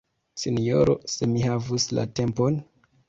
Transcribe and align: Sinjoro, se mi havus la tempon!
Sinjoro, 0.43 0.95
se 1.17 1.29
mi 1.33 1.43
havus 1.49 1.89
la 1.99 2.07
tempon! 2.21 2.59